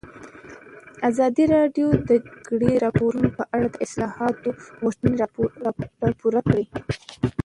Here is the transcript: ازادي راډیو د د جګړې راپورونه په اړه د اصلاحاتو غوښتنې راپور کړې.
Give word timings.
ازادي 1.09 1.45
راډیو 1.55 1.87
د 1.95 2.01
د 2.09 2.11
جګړې 2.25 2.71
راپورونه 2.85 3.29
په 3.37 3.43
اړه 3.55 3.67
د 3.71 3.75
اصلاحاتو 3.85 4.49
غوښتنې 4.81 5.15
راپور 6.05 6.33
کړې. 6.49 6.65